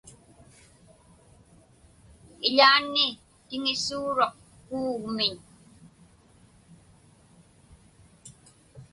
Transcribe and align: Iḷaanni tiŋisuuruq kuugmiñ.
Iḷaanni 2.47 3.07
tiŋisuuruq 3.47 4.35
kuugmiñ. 4.67 5.35